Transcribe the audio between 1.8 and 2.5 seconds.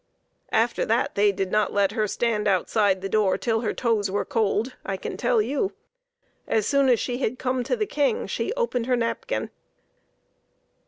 her stand